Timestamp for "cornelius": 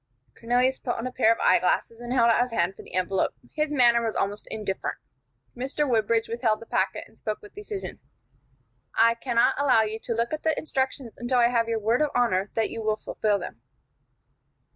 0.35-0.79